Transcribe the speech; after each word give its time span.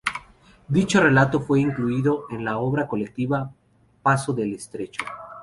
Dicho 0.67 0.99
relato 0.99 1.41
fue 1.41 1.59
incluido 1.61 2.25
en 2.31 2.43
la 2.43 2.57
obra 2.57 2.87
colectiva 2.87 3.53
“Paso 4.01 4.33
del 4.33 4.53
Estrecho. 4.53 5.05